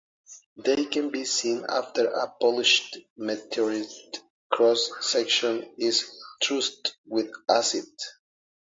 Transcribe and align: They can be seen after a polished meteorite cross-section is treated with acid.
They 0.57 0.85
can 0.85 1.11
be 1.11 1.25
seen 1.25 1.63
after 1.69 2.07
a 2.07 2.27
polished 2.27 2.97
meteorite 3.17 4.23
cross-section 4.49 5.75
is 5.77 6.09
treated 6.41 6.91
with 7.05 7.29
acid. 7.47 7.85